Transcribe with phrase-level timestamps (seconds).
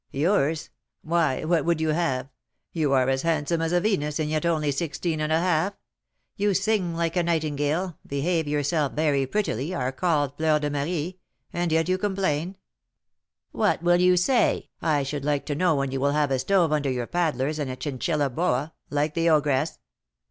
[0.09, 0.71] "Yours!
[1.03, 2.27] Why, what would you have?
[2.73, 5.73] You are as handsome as a Venus, and yet only sixteen and a half;
[6.35, 11.19] you sing like a nightingale, behave yourself very prettily, are called Fleur de Marie,
[11.53, 12.57] and yet you complain!
[13.51, 16.71] What will you say, I should like to know, when you will have a stove
[16.71, 19.77] under your 'paddlers,' and a chinchilla boa, like the ogress?"